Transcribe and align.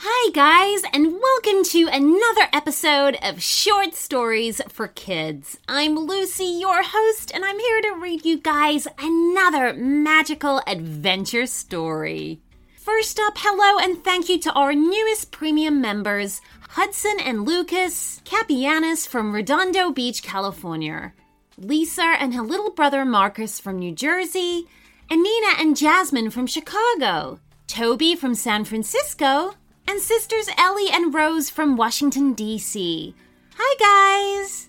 Hi, 0.00 0.30
guys, 0.30 0.88
and 0.92 1.20
welcome 1.20 1.64
to 1.64 1.88
another 1.92 2.48
episode 2.52 3.18
of 3.20 3.42
Short 3.42 3.96
Stories 3.96 4.60
for 4.68 4.86
Kids. 4.86 5.58
I'm 5.66 5.96
Lucy, 5.98 6.44
your 6.44 6.84
host, 6.84 7.32
and 7.34 7.44
I'm 7.44 7.58
here 7.58 7.80
to 7.82 7.96
read 8.00 8.24
you 8.24 8.38
guys 8.38 8.86
another 8.96 9.74
magical 9.74 10.62
adventure 10.68 11.46
story. 11.46 12.40
First 12.76 13.18
up, 13.18 13.38
hello 13.38 13.80
and 13.82 14.04
thank 14.04 14.28
you 14.28 14.38
to 14.38 14.52
our 14.52 14.72
newest 14.72 15.32
premium 15.32 15.80
members, 15.80 16.42
Hudson 16.70 17.16
and 17.18 17.44
Lucas 17.44 18.22
Capianis 18.24 19.04
from 19.04 19.34
Redondo 19.34 19.90
Beach, 19.90 20.22
California, 20.22 21.12
Lisa 21.56 22.14
and 22.20 22.34
her 22.34 22.42
little 22.42 22.70
brother 22.70 23.04
Marcus 23.04 23.58
from 23.58 23.80
New 23.80 23.90
Jersey, 23.90 24.68
and 25.10 25.24
Nina 25.24 25.54
and 25.58 25.76
Jasmine 25.76 26.30
from 26.30 26.46
Chicago, 26.46 27.40
Toby 27.66 28.14
from 28.14 28.36
San 28.36 28.64
Francisco, 28.64 29.54
and 29.88 30.02
sisters 30.02 30.50
Ellie 30.58 30.90
and 30.92 31.14
Rose 31.14 31.48
from 31.48 31.74
Washington, 31.74 32.34
D.C. 32.34 33.14
Hi, 33.56 34.42
guys! 34.42 34.68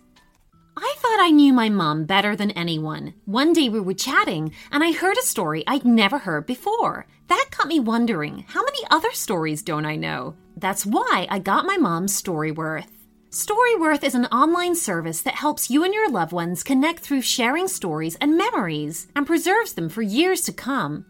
I 0.77 0.95
thought 0.99 1.19
I 1.19 1.29
knew 1.29 1.51
my 1.51 1.67
mom 1.67 2.05
better 2.05 2.37
than 2.37 2.51
anyone. 2.51 3.13
One 3.25 3.51
day 3.51 3.67
we 3.67 3.81
were 3.81 3.93
chatting, 3.93 4.53
and 4.71 4.81
I 4.81 4.93
heard 4.93 5.17
a 5.17 5.21
story 5.21 5.65
I'd 5.67 5.83
never 5.83 6.19
heard 6.19 6.45
before. 6.45 7.05
That 7.27 7.49
got 7.57 7.67
me 7.67 7.81
wondering 7.81 8.45
how 8.47 8.63
many 8.63 8.79
other 8.89 9.11
stories 9.11 9.61
don't 9.61 9.85
I 9.85 9.97
know? 9.97 10.35
That's 10.55 10.85
why 10.85 11.27
I 11.29 11.39
got 11.39 11.65
my 11.65 11.75
mom's 11.75 12.19
Storyworth. 12.19 12.87
Storyworth 13.29 14.05
is 14.05 14.15
an 14.15 14.25
online 14.27 14.73
service 14.73 15.21
that 15.23 15.35
helps 15.35 15.69
you 15.69 15.83
and 15.83 15.93
your 15.93 16.09
loved 16.09 16.31
ones 16.31 16.63
connect 16.63 17.01
through 17.01 17.23
sharing 17.23 17.67
stories 17.67 18.15
and 18.21 18.37
memories 18.37 19.09
and 19.17 19.27
preserves 19.27 19.73
them 19.73 19.89
for 19.89 20.01
years 20.01 20.41
to 20.41 20.53
come. 20.53 21.05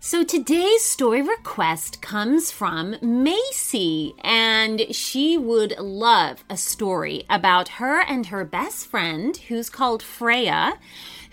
So 0.06 0.26
today's 0.26 0.84
story 0.84 1.22
request 1.22 2.02
comes 2.02 2.52
from 2.52 2.98
Macey, 3.02 4.14
and 4.20 4.94
she 4.94 5.38
would 5.38 5.80
love 5.80 6.44
a 6.50 6.58
story 6.58 7.24
about 7.30 7.80
her 7.80 8.02
and 8.02 8.26
her 8.26 8.44
best 8.44 8.86
friend, 8.88 9.38
who's 9.38 9.70
called 9.70 10.04
Freya, 10.04 10.78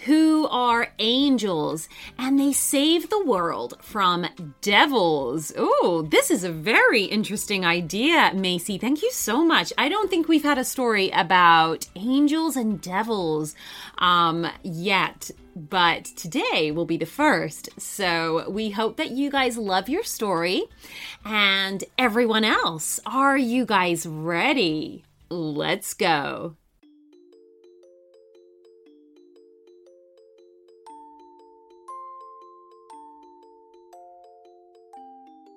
who 0.04 0.46
are 0.46 0.92
angels 0.98 1.88
and 2.16 2.38
they 2.38 2.52
save 2.52 3.10
the 3.10 3.24
world 3.24 3.74
from 3.82 4.26
devils. 4.60 5.52
Oh, 5.56 6.06
this 6.08 6.30
is 6.30 6.44
a 6.44 6.52
very 6.52 7.04
interesting 7.04 7.66
idea, 7.66 8.32
Macey. 8.34 8.78
Thank 8.78 9.02
you 9.02 9.10
so 9.10 9.44
much. 9.44 9.72
I 9.76 9.88
don't 9.88 10.08
think 10.08 10.28
we've 10.28 10.44
had 10.44 10.58
a 10.58 10.64
story 10.64 11.10
about 11.10 11.86
angels 11.96 12.56
and 12.56 12.80
devils 12.80 13.54
um, 13.98 14.46
yet 14.62 15.32
but 15.54 16.04
today 16.04 16.70
will 16.70 16.84
be 16.84 16.96
the 16.96 17.06
first. 17.06 17.68
So 17.80 18.48
we 18.48 18.70
hope 18.70 18.96
that 18.96 19.10
you 19.10 19.30
guys 19.30 19.58
love 19.58 19.88
your 19.88 20.04
story. 20.04 20.64
And 21.24 21.84
everyone 21.98 22.44
else, 22.44 23.00
are 23.06 23.36
you 23.36 23.66
guys 23.66 24.06
ready? 24.06 25.04
Let's 25.28 25.94
go. 25.94 26.56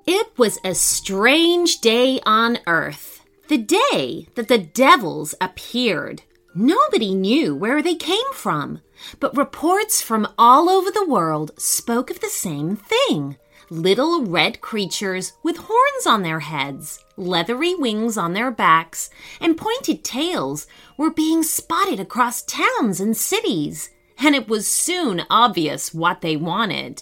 It 0.05 0.37
was 0.37 0.59
a 0.65 0.75
strange 0.75 1.79
day 1.79 2.19
on 2.25 2.59
earth. 2.67 3.21
The 3.47 3.57
day 3.57 4.27
that 4.35 4.47
the 4.47 4.57
devils 4.57 5.33
appeared. 5.39 6.23
Nobody 6.55 7.15
knew 7.15 7.55
where 7.55 7.81
they 7.81 7.95
came 7.95 8.31
from, 8.31 8.81
but 9.19 9.35
reports 9.35 10.03
from 10.03 10.27
all 10.37 10.69
over 10.69 10.91
the 10.91 11.07
world 11.07 11.49
spoke 11.57 12.11
of 12.11 12.19
the 12.19 12.29
same 12.29 12.75
thing. 12.75 13.37
Little 13.71 14.23
red 14.23 14.61
creatures 14.61 15.33
with 15.41 15.57
horns 15.57 16.05
on 16.05 16.21
their 16.21 16.41
heads, 16.41 17.03
leathery 17.17 17.73
wings 17.73 18.19
on 18.19 18.33
their 18.33 18.51
backs, 18.51 19.09
and 19.41 19.57
pointed 19.57 20.03
tails 20.03 20.67
were 20.95 21.09
being 21.09 21.41
spotted 21.41 21.99
across 21.99 22.43
towns 22.43 22.99
and 22.99 23.17
cities, 23.17 23.89
and 24.19 24.35
it 24.35 24.47
was 24.47 24.67
soon 24.67 25.23
obvious 25.31 25.91
what 25.91 26.21
they 26.21 26.35
wanted. 26.35 27.01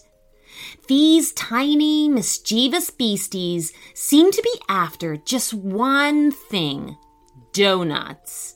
These 0.87 1.33
tiny, 1.33 2.07
mischievous 2.07 2.89
beasties 2.89 3.73
seemed 3.93 4.31
to 4.33 4.41
be 4.41 4.61
after 4.69 5.17
just 5.17 5.53
one 5.53 6.31
thing 6.31 6.95
donuts 7.51 8.55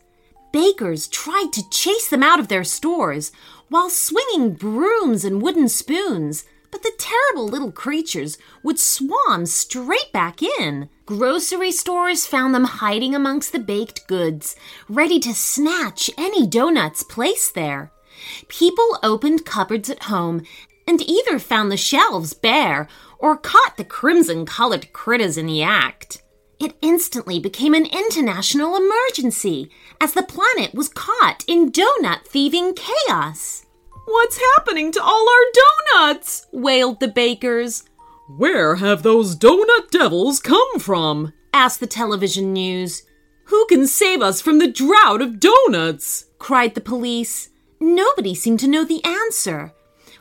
bakers 0.55 1.09
tried 1.09 1.49
to 1.51 1.69
chase 1.69 2.07
them 2.07 2.23
out 2.23 2.39
of 2.39 2.47
their 2.47 2.63
stores 2.63 3.33
while 3.67 3.89
swinging 3.89 4.53
brooms 4.53 5.25
and 5.25 5.41
wooden 5.41 5.67
spoons, 5.67 6.45
but 6.71 6.81
the 6.81 6.93
terrible 6.97 7.45
little 7.45 7.73
creatures 7.73 8.37
would 8.63 8.79
swarm 8.79 9.45
straight 9.45 10.13
back 10.13 10.41
in. 10.41 10.87
Grocery 11.05 11.73
stores 11.73 12.25
found 12.25 12.55
them 12.55 12.63
hiding 12.63 13.13
amongst 13.13 13.51
the 13.51 13.59
baked 13.59 14.07
goods, 14.07 14.55
ready 14.87 15.19
to 15.19 15.33
snatch 15.33 16.09
any 16.17 16.47
donuts 16.47 17.03
placed 17.03 17.53
there. 17.53 17.91
People 18.47 18.97
opened 19.03 19.45
cupboards 19.45 19.89
at 19.89 20.03
home 20.03 20.41
and 20.87 21.01
either 21.01 21.37
found 21.37 21.69
the 21.69 21.75
shelves 21.75 22.33
bare 22.33 22.87
or 23.19 23.35
caught 23.35 23.75
the 23.75 23.83
crimson 23.83 24.45
colored 24.45 24.93
critters 24.93 25.37
in 25.37 25.47
the 25.47 25.63
act. 25.63 26.21
It 26.65 26.75
instantly 26.81 27.37
became 27.37 27.75
an 27.75 27.85
international 27.85 28.75
emergency 28.75 29.69
as 30.01 30.13
the 30.13 30.23
planet 30.23 30.73
was 30.73 30.89
caught 30.89 31.45
in 31.47 31.71
donut 31.71 32.25
thieving 32.25 32.73
chaos. 32.73 33.67
What's 34.05 34.41
happening 34.55 34.91
to 34.93 35.03
all 35.03 35.29
our 35.29 36.01
donuts? 36.01 36.47
wailed 36.51 36.99
the 36.99 37.07
bakers. 37.07 37.83
Where 38.37 38.77
have 38.77 39.03
those 39.03 39.35
donut 39.35 39.91
devils 39.91 40.39
come 40.39 40.79
from? 40.79 41.33
asked 41.53 41.81
the 41.81 41.85
television 41.85 42.51
news. 42.51 43.03
Who 43.49 43.67
can 43.67 43.85
save 43.85 44.23
us 44.23 44.41
from 44.41 44.57
the 44.57 44.71
drought 44.71 45.21
of 45.21 45.39
donuts? 45.39 46.25
cried 46.39 46.73
the 46.73 46.81
police. 46.81 47.49
Nobody 47.79 48.33
seemed 48.33 48.61
to 48.61 48.67
know 48.67 48.83
the 48.83 49.05
answer. 49.05 49.71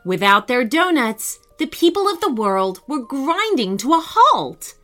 Without 0.05 0.47
their 0.47 0.67
donuts, 0.67 1.39
the 1.59 1.67
people 1.67 2.07
of 2.07 2.21
the 2.21 2.35
world 2.35 2.83
were 2.87 3.01
grinding 3.01 3.79
to 3.79 3.95
a 3.95 4.05
halt. 4.05 4.75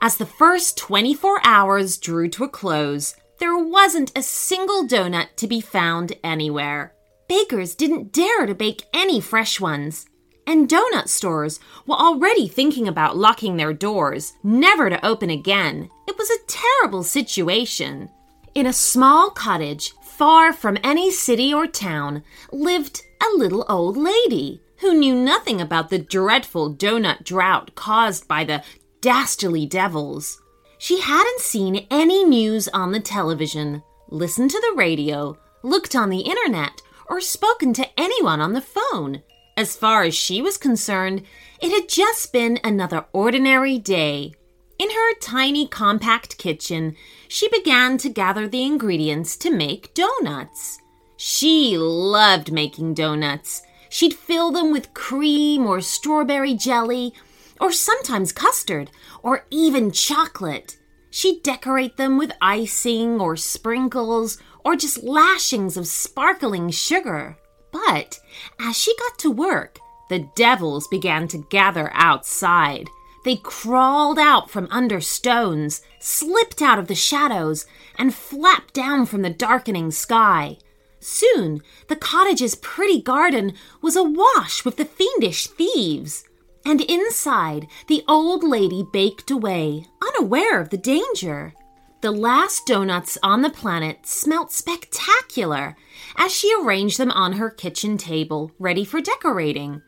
As 0.00 0.16
the 0.16 0.26
first 0.26 0.76
24 0.76 1.40
hours 1.44 1.96
drew 1.96 2.28
to 2.30 2.44
a 2.44 2.48
close, 2.48 3.14
there 3.38 3.56
wasn't 3.56 4.16
a 4.16 4.22
single 4.22 4.86
donut 4.86 5.28
to 5.36 5.46
be 5.46 5.60
found 5.60 6.12
anywhere. 6.22 6.94
Bakers 7.28 7.74
didn't 7.74 8.12
dare 8.12 8.46
to 8.46 8.54
bake 8.54 8.84
any 8.92 9.20
fresh 9.20 9.60
ones. 9.60 10.06
And 10.46 10.68
donut 10.68 11.08
stores 11.08 11.58
were 11.86 11.96
already 11.96 12.48
thinking 12.48 12.86
about 12.86 13.16
locking 13.16 13.56
their 13.56 13.72
doors, 13.72 14.34
never 14.42 14.90
to 14.90 15.04
open 15.04 15.30
again. 15.30 15.88
It 16.06 16.18
was 16.18 16.30
a 16.30 16.46
terrible 16.46 17.02
situation. 17.02 18.10
In 18.54 18.66
a 18.66 18.72
small 18.72 19.30
cottage, 19.30 19.94
far 20.02 20.52
from 20.52 20.78
any 20.84 21.10
city 21.10 21.52
or 21.52 21.66
town, 21.66 22.22
lived 22.52 23.02
a 23.22 23.36
little 23.36 23.64
old 23.68 23.96
lady 23.96 24.60
who 24.78 24.92
knew 24.92 25.14
nothing 25.14 25.60
about 25.60 25.88
the 25.88 25.98
dreadful 25.98 26.74
donut 26.74 27.24
drought 27.24 27.74
caused 27.74 28.28
by 28.28 28.44
the 28.44 28.62
dastardly 29.04 29.66
devils. 29.66 30.40
She 30.78 31.02
hadn't 31.02 31.40
seen 31.40 31.86
any 31.90 32.24
news 32.24 32.68
on 32.68 32.90
the 32.90 33.00
television, 33.00 33.82
listened 34.08 34.50
to 34.52 34.58
the 34.58 34.78
radio, 34.78 35.36
looked 35.62 35.94
on 35.94 36.08
the 36.08 36.20
internet, 36.20 36.80
or 37.10 37.20
spoken 37.20 37.74
to 37.74 38.00
anyone 38.00 38.40
on 38.40 38.54
the 38.54 38.62
phone. 38.62 39.22
As 39.58 39.76
far 39.76 40.04
as 40.04 40.14
she 40.14 40.40
was 40.40 40.56
concerned, 40.56 41.22
it 41.60 41.70
had 41.70 41.86
just 41.86 42.32
been 42.32 42.58
another 42.64 43.04
ordinary 43.12 43.78
day. 43.78 44.32
In 44.78 44.88
her 44.88 45.14
tiny, 45.20 45.68
compact 45.68 46.38
kitchen, 46.38 46.96
she 47.28 47.46
began 47.50 47.98
to 47.98 48.08
gather 48.08 48.48
the 48.48 48.64
ingredients 48.64 49.36
to 49.36 49.50
make 49.50 49.92
donuts. 49.92 50.78
She 51.18 51.76
loved 51.76 52.52
making 52.52 52.94
donuts. 52.94 53.60
She'd 53.90 54.14
fill 54.14 54.50
them 54.50 54.72
with 54.72 54.94
cream 54.94 55.66
or 55.66 55.82
strawberry 55.82 56.54
jelly, 56.54 57.12
or 57.60 57.72
sometimes 57.72 58.32
custard, 58.32 58.90
or 59.22 59.46
even 59.50 59.90
chocolate. 59.90 60.76
She'd 61.10 61.42
decorate 61.42 61.96
them 61.96 62.18
with 62.18 62.32
icing 62.40 63.20
or 63.20 63.36
sprinkles 63.36 64.38
or 64.64 64.76
just 64.76 65.02
lashings 65.02 65.76
of 65.76 65.86
sparkling 65.86 66.70
sugar. 66.70 67.36
But 67.72 68.18
as 68.58 68.76
she 68.76 68.96
got 68.96 69.18
to 69.20 69.30
work, 69.30 69.78
the 70.08 70.28
devils 70.34 70.88
began 70.88 71.28
to 71.28 71.46
gather 71.50 71.90
outside. 71.94 72.88
They 73.24 73.36
crawled 73.36 74.18
out 74.18 74.50
from 74.50 74.68
under 74.70 75.00
stones, 75.00 75.80
slipped 75.98 76.60
out 76.60 76.78
of 76.78 76.88
the 76.88 76.94
shadows, 76.94 77.64
and 77.96 78.14
flapped 78.14 78.74
down 78.74 79.06
from 79.06 79.22
the 79.22 79.30
darkening 79.30 79.90
sky. 79.92 80.58
Soon, 81.00 81.62
the 81.88 81.96
cottage's 81.96 82.54
pretty 82.54 83.00
garden 83.00 83.54
was 83.80 83.96
awash 83.96 84.64
with 84.64 84.76
the 84.76 84.84
fiendish 84.84 85.46
thieves. 85.46 86.24
And 86.64 86.80
inside, 86.80 87.68
the 87.88 88.02
old 88.08 88.42
lady 88.42 88.84
baked 88.92 89.30
away, 89.30 89.86
unaware 90.02 90.60
of 90.60 90.70
the 90.70 90.78
danger. 90.78 91.54
The 92.00 92.10
last 92.10 92.66
donuts 92.66 93.16
on 93.22 93.42
the 93.42 93.50
planet 93.50 94.06
smelt 94.06 94.52
spectacular 94.52 95.76
as 96.16 96.32
she 96.32 96.54
arranged 96.54 96.98
them 96.98 97.10
on 97.10 97.34
her 97.34 97.50
kitchen 97.50 97.96
table, 97.96 98.50
ready 98.58 98.84
for 98.84 99.00
decorating. 99.00 99.82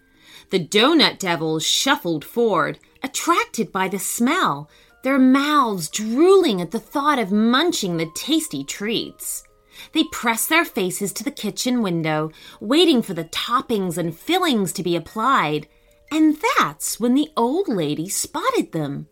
The 0.50 0.64
donut 0.64 1.18
devils 1.18 1.66
shuffled 1.66 2.24
forward, 2.24 2.78
attracted 3.02 3.72
by 3.72 3.88
the 3.88 3.98
smell, 3.98 4.70
their 5.02 5.18
mouths 5.18 5.88
drooling 5.88 6.60
at 6.60 6.70
the 6.70 6.80
thought 6.80 7.18
of 7.18 7.32
munching 7.32 7.96
the 7.96 8.10
tasty 8.14 8.64
treats. 8.64 9.44
They 9.92 10.04
pressed 10.04 10.48
their 10.48 10.64
faces 10.64 11.12
to 11.14 11.24
the 11.24 11.30
kitchen 11.30 11.82
window, 11.82 12.30
waiting 12.60 13.02
for 13.02 13.14
the 13.14 13.24
toppings 13.24 13.98
and 13.98 14.16
fillings 14.16 14.72
to 14.72 14.82
be 14.82 14.96
applied. 14.96 15.68
And 16.10 16.36
that's 16.58 17.00
when 17.00 17.14
the 17.14 17.30
old 17.36 17.68
lady 17.68 18.08
spotted 18.08 18.72
them. 18.72 19.08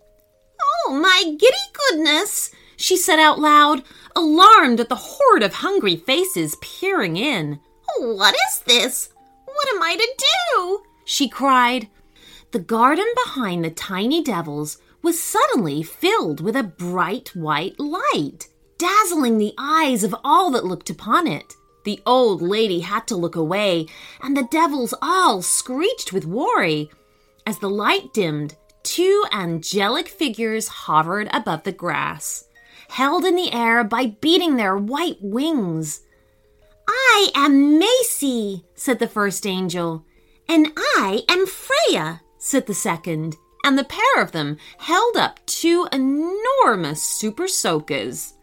Oh, 0.62 0.94
my 0.94 1.24
giddy 1.24 1.56
goodness! 1.90 2.50
she 2.76 2.96
said 2.96 3.18
out 3.18 3.38
loud, 3.38 3.82
alarmed 4.16 4.80
at 4.80 4.88
the 4.88 4.96
horde 4.96 5.42
of 5.42 5.54
hungry 5.54 5.96
faces 5.96 6.56
peering 6.60 7.16
in. 7.16 7.60
What 7.98 8.34
is 8.34 8.60
this? 8.66 9.10
What 9.44 9.68
am 9.74 9.82
I 9.82 9.96
to 9.96 10.24
do? 10.54 10.82
she 11.04 11.28
cried. 11.28 11.88
The 12.52 12.58
garden 12.58 13.06
behind 13.24 13.64
the 13.64 13.70
tiny 13.70 14.22
devils 14.22 14.78
was 15.02 15.20
suddenly 15.20 15.82
filled 15.82 16.40
with 16.40 16.56
a 16.56 16.62
bright 16.62 17.34
white 17.34 17.78
light, 17.78 18.48
dazzling 18.78 19.38
the 19.38 19.54
eyes 19.58 20.02
of 20.02 20.14
all 20.24 20.50
that 20.52 20.64
looked 20.64 20.90
upon 20.90 21.26
it. 21.26 21.54
The 21.84 22.00
old 22.06 22.42
lady 22.42 22.80
had 22.80 23.06
to 23.08 23.16
look 23.16 23.36
away, 23.36 23.86
and 24.22 24.36
the 24.36 24.48
devils 24.50 24.94
all 25.02 25.42
screeched 25.42 26.12
with 26.12 26.24
worry. 26.24 26.90
As 27.46 27.58
the 27.58 27.68
light 27.68 28.12
dimmed, 28.14 28.56
two 28.82 29.24
angelic 29.30 30.08
figures 30.08 30.68
hovered 30.68 31.28
above 31.30 31.64
the 31.64 31.72
grass, 31.72 32.44
held 32.88 33.24
in 33.24 33.36
the 33.36 33.52
air 33.52 33.84
by 33.84 34.16
beating 34.20 34.56
their 34.56 34.76
white 34.76 35.18
wings. 35.20 36.00
I 36.88 37.30
am 37.34 37.78
Macey, 37.78 38.64
said 38.74 38.98
the 38.98 39.08
first 39.08 39.46
angel. 39.46 40.04
And 40.48 40.72
I 40.76 41.22
am 41.28 41.46
Freya, 41.46 42.22
said 42.38 42.66
the 42.66 42.74
second. 42.74 43.36
And 43.64 43.78
the 43.78 43.84
pair 43.84 44.22
of 44.22 44.32
them 44.32 44.58
held 44.78 45.16
up 45.16 45.40
two 45.46 45.88
enormous 45.92 47.02
super 47.02 47.48
soakers. 47.48 48.34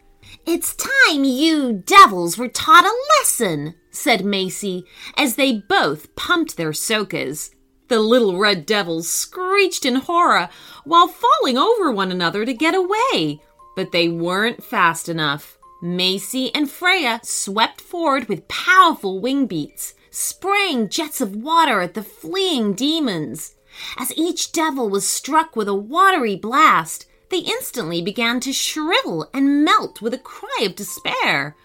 It's 0.44 0.74
time 0.74 1.22
you 1.22 1.84
devils 1.86 2.36
were 2.36 2.48
taught 2.48 2.84
a 2.84 2.96
lesson, 3.18 3.74
said 3.90 4.24
Macey, 4.24 4.84
as 5.16 5.36
they 5.36 5.52
both 5.52 6.14
pumped 6.16 6.56
their 6.56 6.72
soakers. 6.72 7.52
The 7.86 8.00
little 8.00 8.38
red 8.38 8.66
devils 8.66 9.08
screeched 9.08 9.84
in 9.84 9.96
horror 9.96 10.48
while 10.84 11.06
falling 11.06 11.56
over 11.56 11.92
one 11.92 12.10
another 12.10 12.44
to 12.44 12.52
get 12.52 12.74
away, 12.74 13.40
but 13.76 13.92
they 13.92 14.08
weren't 14.08 14.64
fast 14.64 15.08
enough. 15.08 15.58
Macey 15.80 16.52
and 16.54 16.68
Freya 16.68 17.20
swept 17.22 17.80
forward 17.80 18.28
with 18.28 18.48
powerful 18.48 19.20
wing 19.20 19.46
beats, 19.46 19.94
spraying 20.10 20.88
jets 20.88 21.20
of 21.20 21.36
water 21.36 21.80
at 21.80 21.94
the 21.94 22.02
fleeing 22.02 22.72
demons. 22.72 23.54
As 23.96 24.12
each 24.16 24.50
devil 24.50 24.88
was 24.88 25.06
struck 25.06 25.54
with 25.54 25.68
a 25.68 25.74
watery 25.74 26.34
blast, 26.34 27.06
they 27.32 27.38
instantly 27.38 28.02
began 28.02 28.38
to 28.40 28.52
shrivel 28.52 29.28
and 29.32 29.64
melt 29.64 30.02
with 30.02 30.12
a 30.12 30.18
cry 30.18 30.64
of 30.64 30.76
despair. 30.76 31.56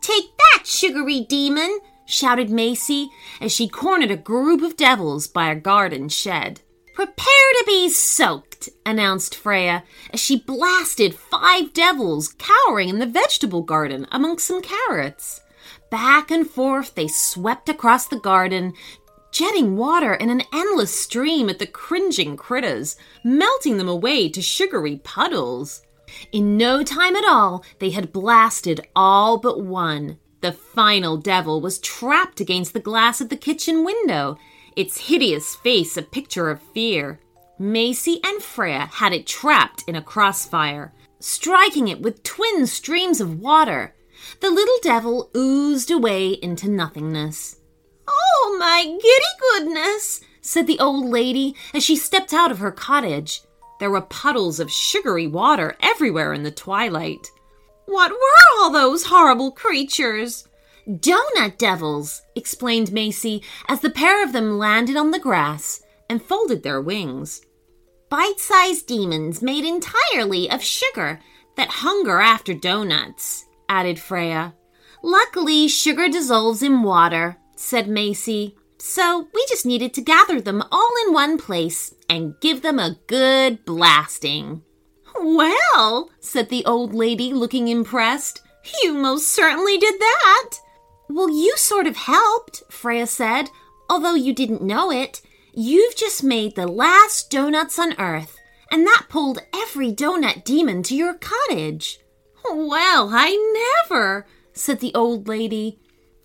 Take 0.00 0.36
that, 0.38 0.66
sugary 0.66 1.26
demon! 1.28 1.80
shouted 2.06 2.48
Macey 2.48 3.10
as 3.40 3.52
she 3.52 3.68
cornered 3.68 4.10
a 4.10 4.16
group 4.16 4.62
of 4.62 4.76
devils 4.76 5.26
by 5.26 5.50
a 5.50 5.56
garden 5.56 6.08
shed. 6.08 6.60
Prepare 6.94 7.14
to 7.58 7.64
be 7.66 7.88
soaked, 7.88 8.68
announced 8.86 9.34
Freya 9.34 9.84
as 10.12 10.20
she 10.20 10.40
blasted 10.40 11.14
five 11.14 11.72
devils 11.72 12.34
cowering 12.38 12.88
in 12.88 12.98
the 12.98 13.06
vegetable 13.06 13.62
garden 13.62 14.06
among 14.10 14.38
some 14.38 14.62
carrots. 14.62 15.40
Back 15.90 16.30
and 16.30 16.48
forth 16.48 16.94
they 16.94 17.08
swept 17.08 17.68
across 17.68 18.06
the 18.06 18.20
garden, 18.20 18.72
jetting 19.38 19.76
water 19.76 20.14
in 20.14 20.30
an 20.30 20.42
endless 20.52 20.92
stream 20.92 21.48
at 21.48 21.60
the 21.60 21.66
cringing 21.66 22.36
critters, 22.36 22.96
melting 23.22 23.76
them 23.76 23.88
away 23.88 24.28
to 24.28 24.42
sugary 24.42 24.96
puddles. 25.04 25.82
In 26.32 26.56
no 26.56 26.82
time 26.82 27.14
at 27.14 27.24
all, 27.24 27.64
they 27.78 27.90
had 27.90 28.12
blasted 28.12 28.80
all 28.96 29.38
but 29.38 29.60
one. 29.60 30.18
The 30.40 30.50
final 30.50 31.16
devil 31.16 31.60
was 31.60 31.78
trapped 31.78 32.40
against 32.40 32.72
the 32.72 32.80
glass 32.80 33.20
of 33.20 33.28
the 33.28 33.36
kitchen 33.36 33.84
window, 33.84 34.38
its 34.74 35.06
hideous 35.06 35.54
face 35.54 35.96
a 35.96 36.02
picture 36.02 36.50
of 36.50 36.60
fear. 36.74 37.20
Macey 37.60 38.18
and 38.24 38.42
Freya 38.42 38.86
had 38.92 39.12
it 39.12 39.24
trapped 39.24 39.84
in 39.86 39.94
a 39.94 40.02
crossfire, 40.02 40.92
striking 41.20 41.86
it 41.86 42.00
with 42.00 42.24
twin 42.24 42.66
streams 42.66 43.20
of 43.20 43.38
water. 43.38 43.94
The 44.40 44.50
little 44.50 44.78
devil 44.82 45.30
oozed 45.36 45.92
away 45.92 46.30
into 46.30 46.68
nothingness. 46.68 47.57
Oh, 48.40 48.56
my 48.58 48.84
giddy 48.84 49.64
goodness, 49.64 50.20
said 50.40 50.66
the 50.66 50.78
old 50.78 51.06
lady 51.06 51.56
as 51.74 51.82
she 51.82 51.96
stepped 51.96 52.32
out 52.32 52.52
of 52.52 52.60
her 52.60 52.70
cottage. 52.70 53.42
There 53.80 53.90
were 53.90 54.00
puddles 54.00 54.60
of 54.60 54.70
sugary 54.70 55.26
water 55.26 55.76
everywhere 55.80 56.32
in 56.32 56.44
the 56.44 56.52
twilight. 56.52 57.30
What 57.86 58.12
were 58.12 58.58
all 58.58 58.70
those 58.70 59.06
horrible 59.06 59.50
creatures? 59.50 60.46
Donut 60.88 61.58
devils, 61.58 62.22
explained 62.36 62.92
Macey 62.92 63.42
as 63.68 63.80
the 63.80 63.90
pair 63.90 64.22
of 64.22 64.32
them 64.32 64.56
landed 64.56 64.96
on 64.96 65.10
the 65.10 65.18
grass 65.18 65.82
and 66.08 66.22
folded 66.22 66.62
their 66.62 66.80
wings. 66.80 67.42
Bite 68.08 68.38
sized 68.38 68.86
demons 68.86 69.42
made 69.42 69.64
entirely 69.64 70.48
of 70.48 70.62
sugar 70.62 71.20
that 71.56 71.68
hunger 71.68 72.20
after 72.20 72.54
donuts, 72.54 73.46
added 73.68 73.98
Freya. 73.98 74.54
Luckily, 75.02 75.68
sugar 75.68 76.08
dissolves 76.08 76.62
in 76.62 76.82
water, 76.82 77.36
said 77.58 77.88
Macey. 77.88 78.56
So 78.78 79.28
we 79.34 79.44
just 79.48 79.66
needed 79.66 79.92
to 79.94 80.00
gather 80.00 80.40
them 80.40 80.62
all 80.70 80.92
in 81.06 81.12
one 81.12 81.36
place 81.36 81.94
and 82.08 82.38
give 82.40 82.62
them 82.62 82.78
a 82.78 82.96
good 83.08 83.64
blasting. 83.64 84.62
Well, 85.20 86.10
said 86.20 86.48
the 86.48 86.64
old 86.64 86.94
lady, 86.94 87.32
looking 87.32 87.66
impressed, 87.66 88.40
you 88.82 88.94
most 88.94 89.28
certainly 89.28 89.76
did 89.78 89.98
that. 89.98 90.50
Well, 91.08 91.30
you 91.30 91.56
sort 91.56 91.88
of 91.88 91.96
helped, 91.96 92.62
Freya 92.70 93.06
said, 93.06 93.50
although 93.90 94.14
you 94.14 94.32
didn't 94.32 94.62
know 94.62 94.92
it. 94.92 95.20
You've 95.52 95.96
just 95.96 96.22
made 96.22 96.54
the 96.54 96.68
last 96.68 97.30
donuts 97.30 97.78
on 97.80 97.98
Earth, 97.98 98.36
and 98.70 98.86
that 98.86 99.06
pulled 99.08 99.40
every 99.52 99.92
donut 99.92 100.44
demon 100.44 100.84
to 100.84 100.94
your 100.94 101.14
cottage. 101.14 101.98
Well, 102.48 103.10
I 103.12 103.82
never, 103.88 104.26
said 104.52 104.78
the 104.78 104.94
old 104.94 105.26
lady. 105.26 105.80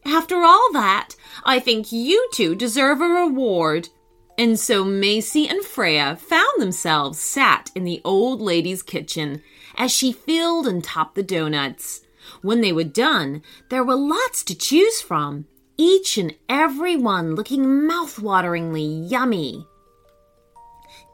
After 0.06 0.44
all 0.44 0.72
that, 0.74 1.16
I 1.44 1.60
think 1.60 1.92
you 1.92 2.30
two 2.34 2.56
deserve 2.56 3.02
a 3.02 3.06
reward. 3.06 3.90
And 4.38 4.60
so 4.60 4.84
Macey 4.84 5.48
and 5.48 5.64
Freya 5.64 6.16
found 6.16 6.60
themselves 6.62 7.20
sat 7.20 7.72
in 7.76 7.84
the 7.84 8.02
old 8.04 8.42
lady's 8.42 8.82
kitchen 8.82 9.42
as 9.76 9.92
she 9.92 10.12
filled 10.12 10.68
and 10.68 10.84
topped 10.84 11.16
the 11.16 11.24
donuts. 11.24 12.02
When 12.42 12.62
they 12.62 12.72
were 12.72 12.84
done, 12.84 13.44
there 13.70 13.84
were 13.84 13.96
lots 13.96 14.44
to 14.46 14.56
choose 14.56 15.02
from, 15.02 15.46
each 15.78 16.18
and 16.18 16.34
every 16.50 16.96
one 16.96 17.36
looking 17.36 17.86
mouth-wateringly 17.86 19.10
yummy. 19.10 19.68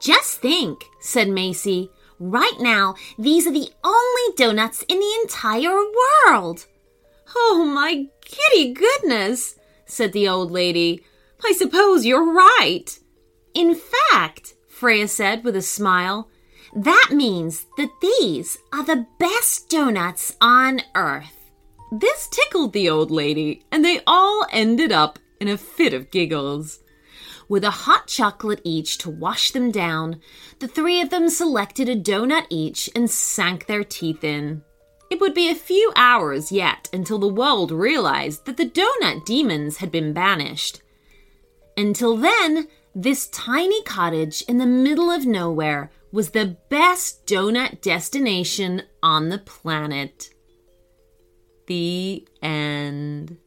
Just 0.01 0.41
think, 0.41 0.85
said 0.99 1.29
Macey. 1.29 1.89
Right 2.19 2.57
now, 2.59 2.95
these 3.17 3.47
are 3.47 3.51
the 3.51 3.69
only 3.83 4.35
donuts 4.35 4.83
in 4.87 4.99
the 4.99 5.17
entire 5.23 5.77
world. 6.27 6.65
Oh, 7.35 7.65
my 7.65 8.07
kitty 8.21 8.73
goodness, 8.73 9.55
said 9.85 10.13
the 10.13 10.27
old 10.27 10.51
lady. 10.51 11.03
I 11.45 11.53
suppose 11.53 12.05
you're 12.05 12.33
right. 12.33 12.97
In 13.53 13.75
fact, 13.75 14.53
Freya 14.67 15.07
said 15.07 15.43
with 15.43 15.55
a 15.55 15.61
smile, 15.61 16.29
that 16.75 17.09
means 17.11 17.65
that 17.77 17.89
these 18.01 18.57
are 18.71 18.83
the 18.83 19.07
best 19.19 19.69
donuts 19.69 20.35
on 20.39 20.81
Earth. 20.95 21.51
This 21.91 22.27
tickled 22.27 22.73
the 22.73 22.89
old 22.89 23.09
lady, 23.09 23.63
and 23.71 23.83
they 23.83 24.01
all 24.05 24.45
ended 24.51 24.91
up 24.91 25.17
in 25.39 25.47
a 25.47 25.57
fit 25.57 25.93
of 25.93 26.11
giggles. 26.11 26.79
With 27.47 27.63
a 27.63 27.71
hot 27.71 28.05
chocolate 28.05 28.61
each 28.63 28.99
to 28.99 29.09
wash 29.09 29.51
them 29.51 29.71
down, 29.71 30.21
the 30.59 30.67
three 30.67 31.01
of 31.01 31.09
them 31.09 31.29
selected 31.29 31.89
a 31.89 31.95
donut 31.95 32.45
each 32.51 32.89
and 32.95 33.09
sank 33.09 33.65
their 33.65 33.83
teeth 33.83 34.23
in. 34.23 34.61
It 35.09 35.19
would 35.19 35.33
be 35.33 35.49
a 35.49 35.55
few 35.55 35.91
hours 35.95 36.51
yet 36.51 36.87
until 36.93 37.17
the 37.17 37.27
world 37.27 37.71
realized 37.71 38.45
that 38.45 38.57
the 38.57 38.69
donut 38.69 39.25
demons 39.25 39.77
had 39.77 39.91
been 39.91 40.13
banished. 40.13 40.81
Until 41.75 42.15
then, 42.15 42.67
this 42.93 43.27
tiny 43.27 43.81
cottage 43.83 44.41
in 44.43 44.57
the 44.57 44.65
middle 44.65 45.09
of 45.09 45.25
nowhere 45.25 45.91
was 46.11 46.31
the 46.31 46.57
best 46.69 47.25
donut 47.25 47.81
destination 47.81 48.83
on 49.01 49.29
the 49.29 49.37
planet. 49.39 50.29
The 51.67 52.27
end. 52.41 53.37